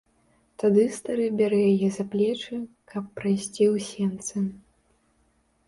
[0.61, 2.57] Тады стары бярэ яе за плечы,
[2.95, 4.37] каб прайсці ў сенцы.